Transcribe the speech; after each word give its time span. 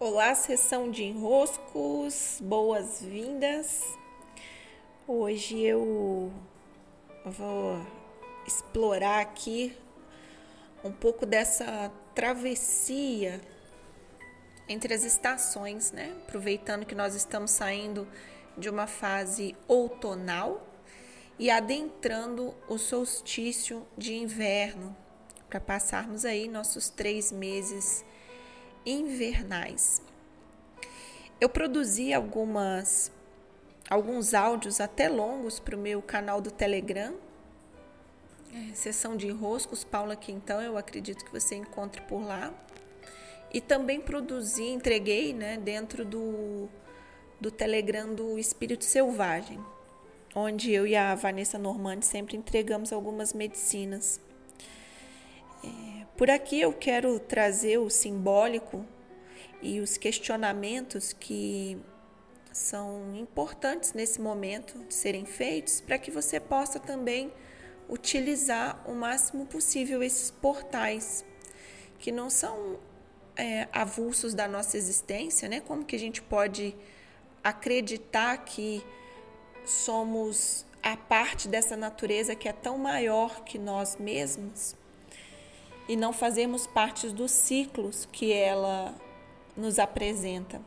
Olá, 0.00 0.32
sessão 0.32 0.92
de 0.92 1.02
enroscos, 1.02 2.38
boas-vindas. 2.40 3.82
Hoje 5.08 5.60
eu 5.60 6.32
vou 7.24 7.84
explorar 8.46 9.18
aqui 9.18 9.76
um 10.84 10.92
pouco 10.92 11.26
dessa 11.26 11.90
travessia 12.14 13.40
entre 14.68 14.94
as 14.94 15.02
estações, 15.02 15.90
né? 15.90 16.16
Aproveitando 16.28 16.86
que 16.86 16.94
nós 16.94 17.16
estamos 17.16 17.50
saindo 17.50 18.06
de 18.56 18.70
uma 18.70 18.86
fase 18.86 19.56
outonal 19.66 20.64
e 21.40 21.50
adentrando 21.50 22.54
o 22.68 22.78
solstício 22.78 23.84
de 23.96 24.14
inverno 24.14 24.96
para 25.50 25.58
passarmos 25.58 26.24
aí 26.24 26.46
nossos 26.46 26.88
três 26.88 27.32
meses 27.32 28.04
invernais. 28.84 30.02
Eu 31.40 31.48
produzi 31.48 32.12
algumas 32.12 33.12
alguns 33.88 34.34
áudios 34.34 34.80
até 34.80 35.08
longos 35.08 35.58
para 35.58 35.74
o 35.74 35.78
meu 35.78 36.02
canal 36.02 36.40
do 36.40 36.50
Telegram. 36.50 37.14
É, 38.52 38.74
sessão 38.74 39.16
de 39.16 39.26
enroscos, 39.26 39.84
Paula 39.84 40.16
Quintão, 40.16 40.60
eu 40.60 40.76
acredito 40.76 41.24
que 41.24 41.32
você 41.32 41.54
encontre 41.54 42.00
por 42.02 42.22
lá. 42.22 42.52
E 43.52 43.60
também 43.60 44.00
produzi, 44.00 44.64
entreguei 44.64 45.32
né, 45.32 45.56
dentro 45.56 46.04
do, 46.04 46.68
do 47.40 47.50
Telegram 47.50 48.12
do 48.14 48.38
Espírito 48.38 48.84
Selvagem, 48.84 49.58
onde 50.34 50.70
eu 50.70 50.86
e 50.86 50.94
a 50.94 51.14
Vanessa 51.14 51.58
Normandi 51.58 52.04
sempre 52.04 52.36
entregamos 52.36 52.92
algumas 52.92 53.32
medicinas. 53.32 54.20
Por 56.18 56.28
aqui 56.28 56.60
eu 56.60 56.72
quero 56.72 57.20
trazer 57.20 57.78
o 57.78 57.88
simbólico 57.88 58.84
e 59.62 59.78
os 59.78 59.96
questionamentos 59.96 61.12
que 61.12 61.78
são 62.52 63.14
importantes 63.14 63.92
nesse 63.92 64.20
momento 64.20 64.80
de 64.80 64.94
serem 64.94 65.24
feitos 65.24 65.80
para 65.80 65.96
que 65.96 66.10
você 66.10 66.40
possa 66.40 66.80
também 66.80 67.32
utilizar 67.88 68.82
o 68.90 68.96
máximo 68.96 69.46
possível 69.46 70.02
esses 70.02 70.28
portais 70.28 71.24
que 72.00 72.10
não 72.10 72.28
são 72.28 72.80
é, 73.36 73.68
avulsos 73.72 74.34
da 74.34 74.48
nossa 74.48 74.76
existência, 74.76 75.48
né? 75.48 75.60
Como 75.60 75.84
que 75.84 75.94
a 75.94 76.00
gente 76.00 76.20
pode 76.20 76.74
acreditar 77.44 78.38
que 78.38 78.84
somos 79.64 80.66
a 80.82 80.96
parte 80.96 81.46
dessa 81.46 81.76
natureza 81.76 82.34
que 82.34 82.48
é 82.48 82.52
tão 82.52 82.76
maior 82.76 83.44
que 83.44 83.56
nós 83.56 83.96
mesmos? 83.96 84.77
E 85.88 85.96
não 85.96 86.12
fazemos 86.12 86.66
parte 86.66 87.08
dos 87.08 87.30
ciclos 87.30 88.06
que 88.12 88.30
ela 88.30 88.94
nos 89.56 89.78
apresenta. 89.78 90.60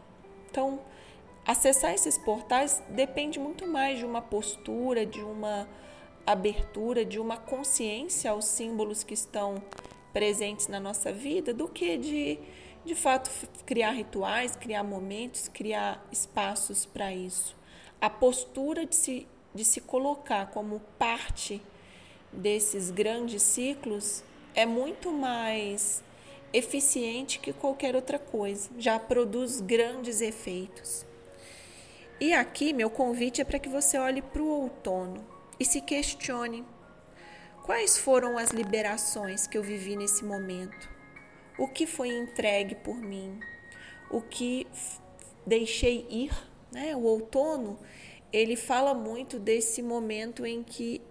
Então, 0.50 0.81
acessar 1.45 1.94
esses 1.94 2.17
portais 2.17 2.81
depende 2.89 3.39
muito 3.39 3.67
mais 3.67 4.00
de 4.00 4.05
uma 4.05 4.22
postura, 4.22 5.05
de 5.05 5.22
uma 5.22 5.67
abertura, 6.25 7.05
de 7.05 7.19
uma 7.19 7.38
consciência 7.38 8.31
aos 8.31 8.45
símbolos 8.45 9.03
que 9.03 9.13
estão 9.13 9.61
presentes 10.11 10.67
na 10.67 10.80
nossa 10.80 11.13
vida, 11.13 11.53
do 11.53 11.67
que 11.67 11.97
de, 11.97 12.39
de 12.83 12.95
fato, 12.95 13.30
criar 13.66 13.91
rituais, 13.91 14.56
criar 14.56 14.83
momentos, 14.83 15.47
criar 15.47 16.06
espaços 16.11 16.85
para 16.85 17.13
isso. 17.13 17.56
A 18.00 18.09
postura 18.09 18.85
de 18.85 18.95
se, 18.95 19.28
de 19.53 19.63
se 19.63 19.81
colocar 19.81 20.47
como 20.47 20.81
parte 20.97 21.61
desses 22.33 22.89
grandes 22.89 23.44
ciclos 23.44 24.23
é 24.55 24.66
muito 24.66 25.11
mais 25.11 26.03
eficiente 26.53 27.39
que 27.39 27.53
qualquer 27.53 27.95
outra 27.95 28.19
coisa, 28.19 28.69
já 28.77 28.99
produz 28.99 29.61
grandes 29.61 30.21
efeitos. 30.21 31.05
E 32.19 32.33
aqui 32.33 32.73
meu 32.73 32.89
convite 32.89 33.41
é 33.41 33.44
para 33.44 33.57
que 33.57 33.69
você 33.69 33.97
olhe 33.97 34.22
para 34.22 34.41
o 34.41 34.47
outono 34.47 35.25
e 35.59 35.66
se 35.66 35.81
questione 35.81 36.63
quais 37.63 37.97
foram 37.97 38.38
as 38.38 38.51
liberações 38.51 39.47
que 39.47 39.57
eu 39.57 39.63
vivi 39.63 39.95
nesse 39.95 40.23
momento, 40.23 40.89
o 41.57 41.68
que 41.68 41.88
foi 41.88 42.09
entregue 42.09 42.75
por 42.75 42.95
mim, 42.95 43.39
o 44.09 44.22
que 44.22 44.68
deixei 45.47 46.06
ir. 46.09 46.31
Né? 46.72 46.95
O 46.95 47.01
outono 47.01 47.79
ele 48.31 48.56
fala 48.56 48.94
muito 48.94 49.39
desse 49.39 49.81
momento 49.81 50.45
em 50.45 50.63
que 50.63 51.01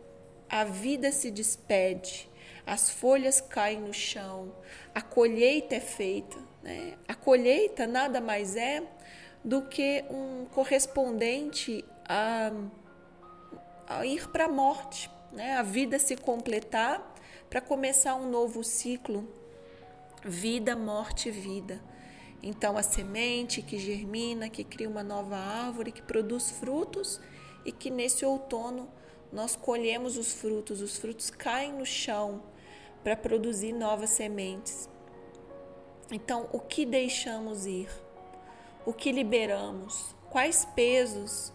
a 0.49 0.65
vida 0.65 1.11
se 1.11 1.31
despede, 1.31 2.30
as 2.71 2.89
folhas 2.89 3.41
caem 3.41 3.81
no 3.81 3.93
chão, 3.93 4.55
a 4.95 5.03
colheita 5.03 5.75
é 5.75 5.81
feita. 5.81 6.37
Né? 6.63 6.97
A 7.09 7.17
colheita 7.17 7.85
nada 7.85 8.21
mais 8.21 8.55
é 8.55 8.81
do 9.45 9.63
que 9.63 10.05
um 10.09 10.47
correspondente 10.55 11.85
a, 12.09 12.53
a 13.89 14.07
ir 14.07 14.29
para 14.29 14.45
a 14.45 14.49
morte, 14.49 15.11
né? 15.33 15.57
a 15.57 15.65
vida 15.65 15.99
se 15.99 16.17
completar 16.17 17.13
para 17.51 17.61
começar 17.61 18.15
um 18.15 18.31
novo 18.31 18.63
ciclo. 18.63 19.29
Vida, 20.25 20.77
morte, 20.77 21.29
vida. 21.29 21.83
Então, 22.41 22.77
a 22.77 22.85
semente 22.85 23.63
que 23.63 23.81
germina, 23.81 24.49
que 24.49 24.63
cria 24.63 24.89
uma 24.89 25.03
nova 25.03 25.37
árvore, 25.37 25.91
que 25.91 26.03
produz 26.03 26.53
frutos 26.53 27.21
e 27.65 27.73
que 27.73 27.91
nesse 27.91 28.25
outono 28.25 28.89
nós 29.33 29.57
colhemos 29.57 30.17
os 30.17 30.33
frutos, 30.33 30.81
os 30.81 30.99
frutos 30.99 31.31
caem 31.31 31.73
no 31.73 31.85
chão 31.85 32.49
para 33.03 33.17
produzir 33.17 33.73
novas 33.73 34.11
sementes. 34.11 34.89
Então, 36.11 36.49
o 36.53 36.61
que 36.61 36.85
deixamos 36.85 37.67
ir? 37.67 37.89
O 38.85 38.93
que 38.93 39.13
liberamos? 39.13 40.15
Quais 40.31 40.65
pesos 40.65 41.53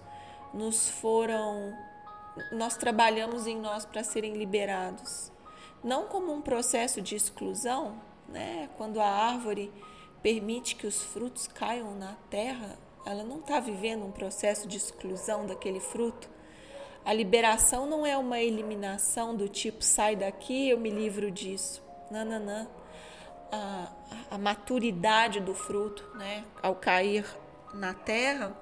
nos 0.53 0.89
foram 0.89 1.73
nós 2.51 2.75
trabalhamos 2.75 3.47
em 3.47 3.57
nós 3.57 3.85
para 3.85 4.03
serem 4.03 4.33
liberados? 4.33 5.31
Não 5.83 6.07
como 6.07 6.33
um 6.33 6.41
processo 6.41 7.01
de 7.01 7.15
exclusão, 7.15 8.01
né? 8.27 8.69
Quando 8.77 8.99
a 8.99 9.07
árvore 9.07 9.71
permite 10.21 10.75
que 10.75 10.87
os 10.87 11.01
frutos 11.03 11.47
caiam 11.47 11.95
na 11.95 12.15
terra, 12.29 12.77
ela 13.05 13.23
não 13.23 13.39
está 13.39 13.59
vivendo 13.59 14.05
um 14.05 14.11
processo 14.11 14.67
de 14.67 14.77
exclusão 14.77 15.45
daquele 15.45 15.79
fruto, 15.79 16.29
a 17.05 17.13
liberação 17.13 17.85
não 17.85 18.03
é 18.05 18.17
uma 18.17 18.39
eliminação 18.39 19.35
do 19.35 19.47
tipo 19.47 19.83
sai 19.83 20.15
daqui, 20.15 20.69
eu 20.69 20.79
me 20.79 20.89
livro 20.89 21.29
disso. 21.29 21.83
Não. 22.09 22.67
A, 23.51 23.91
a 24.31 24.37
maturidade 24.37 25.39
do 25.39 25.53
fruto, 25.53 26.03
né, 26.15 26.43
ao 26.63 26.75
cair 26.75 27.25
na 27.73 27.93
terra, 27.93 28.57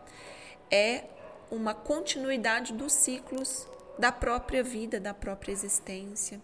é 0.69 1.05
uma 1.49 1.73
continuidade 1.73 2.73
dos 2.73 2.91
ciclos 2.91 3.67
da 3.97 4.11
própria 4.11 4.61
vida, 4.61 4.99
da 4.99 5.13
própria 5.13 5.51
existência. 5.51 6.41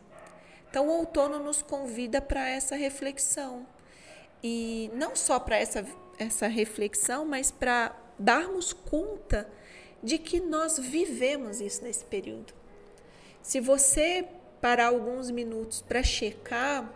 Então, 0.70 0.88
o 0.88 1.00
outono 1.00 1.40
nos 1.40 1.62
convida 1.62 2.22
para 2.22 2.48
essa 2.48 2.76
reflexão. 2.76 3.66
E 4.42 4.90
não 4.94 5.16
só 5.16 5.40
para 5.40 5.58
essa, 5.58 5.86
essa 6.18 6.48
reflexão, 6.48 7.26
mas 7.26 7.52
para 7.52 7.94
darmos 8.18 8.72
conta 8.72 9.50
de 10.04 10.18
que 10.18 10.40
nós 10.40 10.78
vivemos 10.78 11.60
isso 11.62 11.84
nesse 11.84 12.06
período. 12.06 12.54
Se 13.42 13.60
você 13.60 14.28
parar 14.62 14.88
alguns 14.88 15.32
minutos 15.32 15.82
para 15.82 16.04
checar, 16.04 16.92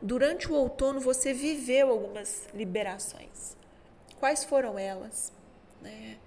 durante 0.00 0.50
o 0.50 0.54
outono 0.54 1.00
você 1.00 1.32
viveu 1.32 1.90
algumas 1.90 2.48
liberações. 2.54 3.56
Quais 4.18 4.44
foram 4.44 4.78
elas? 4.78 5.32
Né? 5.80 6.18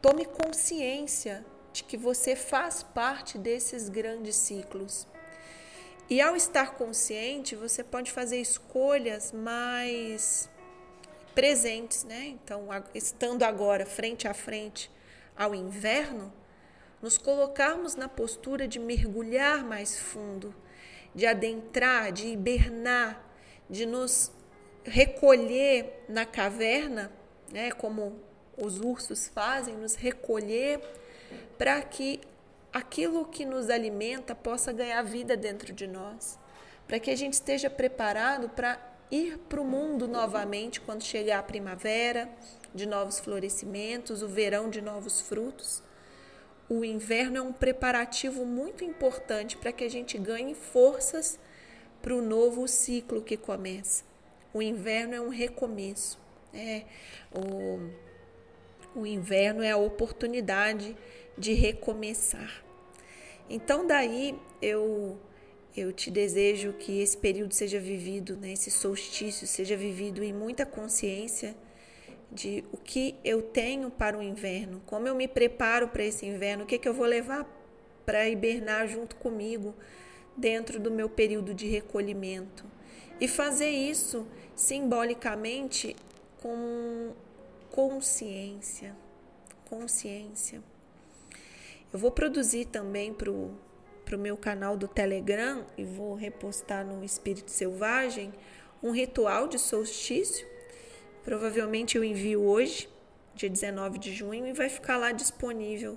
Tome 0.00 0.24
consciência 0.24 1.44
de 1.72 1.84
que 1.84 1.96
você 1.96 2.34
faz 2.34 2.82
parte 2.82 3.38
desses 3.38 3.88
grandes 3.88 4.36
ciclos. 4.36 5.06
E 6.08 6.20
ao 6.20 6.34
estar 6.34 6.74
consciente, 6.74 7.54
você 7.54 7.84
pode 7.84 8.10
fazer 8.10 8.40
escolhas 8.40 9.30
mais 9.30 10.48
presentes, 11.34 12.04
né? 12.04 12.26
Então, 12.26 12.68
estando 12.94 13.42
agora 13.42 13.86
frente 13.86 14.28
a 14.28 14.34
frente 14.34 14.90
ao 15.36 15.54
inverno, 15.54 16.32
nos 17.00 17.16
colocarmos 17.16 17.94
na 17.94 18.08
postura 18.08 18.68
de 18.68 18.78
mergulhar 18.78 19.64
mais 19.64 19.98
fundo, 19.98 20.54
de 21.14 21.26
adentrar, 21.26 22.12
de 22.12 22.28
hibernar, 22.28 23.24
de 23.68 23.86
nos 23.86 24.30
recolher 24.84 26.04
na 26.08 26.26
caverna, 26.26 27.10
né, 27.50 27.70
como 27.72 28.18
os 28.56 28.80
ursos 28.80 29.28
fazem, 29.28 29.76
nos 29.76 29.94
recolher 29.94 30.80
para 31.56 31.80
que 31.82 32.20
aquilo 32.72 33.24
que 33.24 33.44
nos 33.44 33.70
alimenta 33.70 34.34
possa 34.34 34.72
ganhar 34.72 35.02
vida 35.02 35.36
dentro 35.36 35.72
de 35.72 35.86
nós, 35.86 36.38
para 36.86 36.98
que 36.98 37.10
a 37.10 37.16
gente 37.16 37.34
esteja 37.34 37.70
preparado 37.70 38.48
para 38.48 38.89
ir 39.10 39.38
para 39.48 39.60
o 39.60 39.64
mundo 39.64 40.06
novamente 40.06 40.80
quando 40.80 41.02
chegar 41.02 41.38
a 41.38 41.42
primavera, 41.42 42.28
de 42.74 42.86
novos 42.86 43.18
florescimentos, 43.18 44.22
o 44.22 44.28
verão 44.28 44.70
de 44.70 44.80
novos 44.80 45.20
frutos. 45.20 45.82
O 46.68 46.84
inverno 46.84 47.36
é 47.36 47.42
um 47.42 47.52
preparativo 47.52 48.44
muito 48.46 48.84
importante 48.84 49.56
para 49.56 49.72
que 49.72 49.82
a 49.82 49.90
gente 49.90 50.16
ganhe 50.16 50.54
forças 50.54 51.38
para 52.00 52.14
o 52.14 52.22
novo 52.22 52.66
ciclo 52.68 53.22
que 53.22 53.36
começa. 53.36 54.04
o 54.54 54.62
inverno 54.62 55.14
é 55.14 55.20
um 55.20 55.28
recomeço. 55.28 56.18
É, 56.52 56.84
o, 57.32 57.90
o 59.00 59.06
inverno 59.06 59.62
é 59.62 59.70
a 59.70 59.76
oportunidade 59.76 60.96
de 61.36 61.52
recomeçar. 61.52 62.64
Então, 63.48 63.86
daí 63.86 64.38
eu 64.60 65.18
eu 65.76 65.92
te 65.92 66.10
desejo 66.10 66.72
que 66.72 67.00
esse 67.00 67.16
período 67.16 67.54
seja 67.54 67.78
vivido, 67.78 68.36
né, 68.36 68.52
esse 68.52 68.70
solstício 68.70 69.46
seja 69.46 69.76
vivido 69.76 70.22
em 70.22 70.32
muita 70.32 70.66
consciência 70.66 71.54
de 72.30 72.64
o 72.72 72.76
que 72.76 73.16
eu 73.24 73.42
tenho 73.42 73.90
para 73.90 74.16
o 74.16 74.22
inverno, 74.22 74.80
como 74.86 75.06
eu 75.08 75.14
me 75.14 75.26
preparo 75.26 75.88
para 75.88 76.04
esse 76.04 76.26
inverno, 76.26 76.64
o 76.64 76.66
que, 76.66 76.78
que 76.78 76.88
eu 76.88 76.94
vou 76.94 77.06
levar 77.06 77.44
para 78.04 78.28
hibernar 78.28 78.88
junto 78.88 79.16
comigo 79.16 79.74
dentro 80.36 80.78
do 80.78 80.90
meu 80.90 81.08
período 81.08 81.52
de 81.52 81.66
recolhimento. 81.66 82.64
E 83.20 83.28
fazer 83.28 83.68
isso 83.68 84.26
simbolicamente 84.54 85.94
com 86.40 87.12
consciência. 87.70 88.96
Consciência. 89.68 90.62
Eu 91.92 91.98
vou 91.98 92.10
produzir 92.10 92.66
também 92.66 93.12
para 93.12 93.30
o 93.30 93.54
para 94.10 94.16
o 94.16 94.20
meu 94.20 94.36
canal 94.36 94.76
do 94.76 94.88
Telegram 94.88 95.64
e 95.78 95.84
vou 95.84 96.16
repostar 96.16 96.84
no 96.84 97.04
Espírito 97.04 97.48
Selvagem 97.48 98.32
um 98.82 98.90
ritual 98.90 99.46
de 99.46 99.56
solstício. 99.56 100.48
Provavelmente 101.22 101.96
eu 101.96 102.02
envio 102.02 102.42
hoje, 102.42 102.88
dia 103.36 103.48
19 103.48 104.00
de 104.00 104.12
junho, 104.12 104.48
e 104.48 104.52
vai 104.52 104.68
ficar 104.68 104.96
lá 104.96 105.12
disponível 105.12 105.96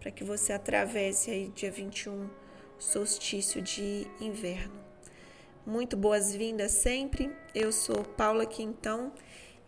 para 0.00 0.10
que 0.10 0.24
você 0.24 0.54
atravesse 0.54 1.30
aí 1.30 1.48
dia 1.48 1.70
21, 1.70 2.30
solstício 2.78 3.60
de 3.60 4.06
inverno. 4.18 4.80
Muito 5.66 5.98
boas-vindas 5.98 6.72
sempre. 6.72 7.30
Eu 7.54 7.72
sou 7.72 8.02
Paula 8.16 8.46
Quintão 8.46 9.12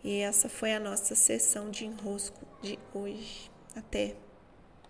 e 0.03 0.19
essa 0.19 0.49
foi 0.49 0.73
a 0.73 0.79
nossa 0.79 1.13
sessão 1.13 1.69
de 1.69 1.85
enrosco 1.85 2.43
de 2.59 2.79
hoje. 2.91 3.51
Até! 3.75 4.32